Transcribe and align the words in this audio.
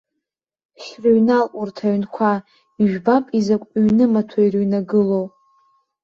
Шәрыҩнал 0.83 1.45
урҭ 1.59 1.77
аҩнқәа, 1.87 2.31
ижәбап 2.81 3.25
изакә 3.39 3.67
ҩнымаҭәоу 3.83 4.43
ирыҩнагылоу. 4.45 5.25